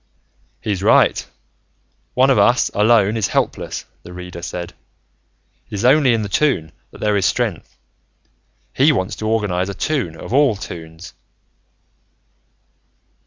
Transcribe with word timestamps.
"He's 0.61 0.81
right. 0.81 1.27
One 2.15 2.31
of 2.31 2.39
us, 2.39 2.71
alone, 2.73 3.15
is 3.15 3.27
helpless," 3.27 3.85
the 4.01 4.13
Reader 4.13 4.41
said. 4.41 4.73
"It 5.69 5.75
is 5.75 5.85
only 5.85 6.15
in 6.15 6.23
the 6.23 6.27
Toon 6.27 6.71
that 6.89 6.97
there 6.97 7.15
is 7.17 7.27
strength. 7.27 7.77
He 8.73 8.91
wants 8.91 9.15
to 9.17 9.27
organize 9.27 9.69
a 9.69 9.75
Toon 9.75 10.15
of 10.15 10.33
all 10.33 10.55
Toons." 10.55 11.13